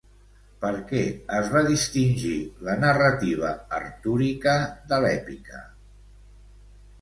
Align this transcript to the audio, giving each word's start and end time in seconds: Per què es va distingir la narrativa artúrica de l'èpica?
Per 0.61 0.69
què 0.91 1.01
es 1.39 1.51
va 1.55 1.61
distingir 1.67 2.31
la 2.69 2.77
narrativa 2.85 3.51
artúrica 3.81 4.57
de 4.95 5.01
l'èpica? 5.05 5.63